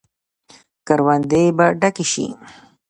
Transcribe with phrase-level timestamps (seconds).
[0.87, 2.27] کروندې به ډکې شي.